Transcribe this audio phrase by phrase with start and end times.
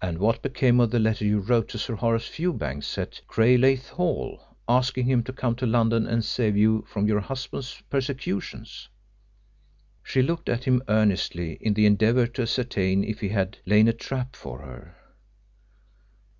[0.00, 4.42] "And what became of the letter you wrote to Sir Horace Fewbanks at Craigleith Hall,
[4.68, 8.88] asking him to come to London and save you from your husband's persecutions?"
[10.02, 13.92] She looked at him earnestly in the endeavour to ascertain if he had laid a
[13.92, 14.96] trap for her.